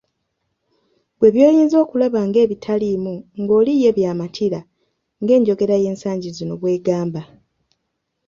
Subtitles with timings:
[1.15, 4.59] Ggwe by'oyinza okulaba ng'ebitaliimu ng'oli ye by'amatira
[5.21, 7.21] ng'enjogera y'ensangi zino bwe gamba.